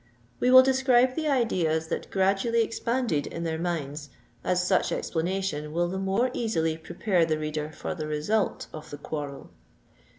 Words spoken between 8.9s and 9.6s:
quarrel.